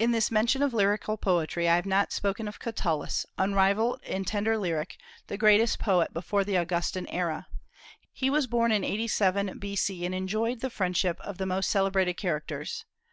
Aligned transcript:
In 0.00 0.10
this 0.10 0.32
mention 0.32 0.64
of 0.64 0.74
lyrical 0.74 1.16
poetry 1.16 1.68
I 1.68 1.76
have 1.76 1.86
not 1.86 2.10
spoken 2.10 2.48
of 2.48 2.58
Catullus, 2.58 3.24
unrivalled 3.38 4.02
in 4.02 4.24
tender 4.24 4.58
lyric, 4.58 4.96
the 5.28 5.36
greatest 5.36 5.78
poet 5.78 6.12
before 6.12 6.42
the 6.42 6.56
Augustan 6.58 7.06
era. 7.06 7.46
He 8.10 8.28
was 8.30 8.48
born 8.48 8.72
87 8.72 9.60
B.C., 9.60 10.04
and 10.04 10.12
enjoyed 10.12 10.58
the 10.58 10.70
friendship 10.70 11.20
of 11.20 11.38
the 11.38 11.46
most 11.46 11.70
celebrated 11.70 12.14
characters. 12.14 12.84